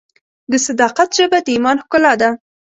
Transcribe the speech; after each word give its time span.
د 0.51 0.53
صداقت 0.67 1.09
ژبه 1.17 1.37
د 1.45 1.47
ایمان 1.55 1.77
ښکلا 1.83 2.13
ده. 2.21 2.29